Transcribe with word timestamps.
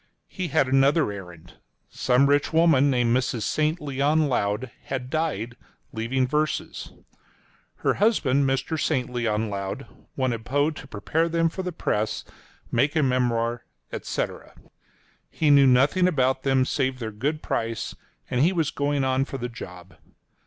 —He 0.39 0.47
had 0.47 0.67
another 0.67 1.11
errand. 1.11 1.59
Some 1.87 2.25
rich 2.25 2.51
woman, 2.51 2.89
named 2.89 3.15
Mrs. 3.15 3.43
St. 3.43 3.79
Leon 3.79 4.27
Loud, 4.27 4.71
had 4.85 5.11
died, 5.11 5.55
leaving 5.93 6.25
verses.— 6.25 6.91
Her 7.85 7.93
husband, 7.93 8.49
Mr. 8.49 8.81
St. 8.81 9.11
Leon 9.11 9.51
Loud, 9.51 9.85
wanted 10.15 10.43
Poe 10.43 10.71
to 10.71 10.87
prepare 10.87 11.29
them 11.29 11.49
for 11.49 11.61
the 11.61 11.71
press, 11.71 12.25
make 12.71 12.95
a 12.95 13.03
memoir, 13.03 13.63
&c. 14.01 14.25
He 15.29 15.51
knew 15.51 15.67
nothing 15.67 16.07
about 16.07 16.41
them 16.41 16.65
save 16.65 16.97
their 16.97 17.11
good 17.11 17.43
price, 17.43 17.93
and 18.27 18.41
he 18.41 18.51
was 18.51 18.71
going 18.71 19.03
on 19.03 19.23
for 19.25 19.37
the 19.37 19.49
job. 19.49 19.93